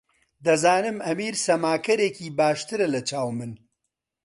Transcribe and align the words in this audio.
دەزانم 0.45 0.97
ئەمیر 1.05 1.35
سەماکەرێکی 1.45 2.27
باشترە 2.39 2.87
لەچاو 2.93 3.29
من. 3.37 3.51